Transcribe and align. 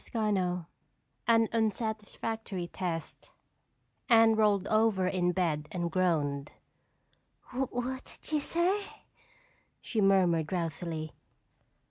CHAPTER 0.03 0.63
X 0.63 0.67
An 1.27 1.47
Unsatisfactory 1.53 2.65
Test 2.65 3.29
Anne 4.09 4.35
rolled 4.35 4.65
over 4.65 5.05
in 5.07 5.31
bed 5.31 5.67
and 5.71 5.91
groaned. 5.91 6.53
"What 7.51 8.17
did 8.23 8.31
you 8.31 8.39
say?" 8.39 8.83
she 9.79 10.01
murmured 10.01 10.47
drowsily. 10.47 11.11